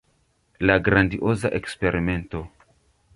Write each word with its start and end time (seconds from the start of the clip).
La 0.57 0.79
grandioza 0.79 1.51
Eksperimento. 1.61 2.41